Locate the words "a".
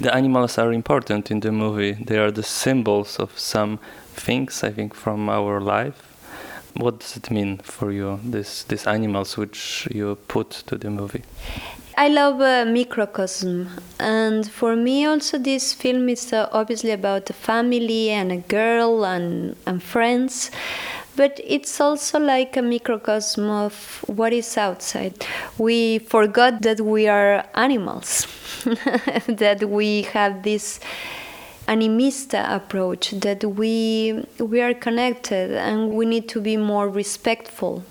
17.28-17.32, 18.30-18.36, 22.56-22.62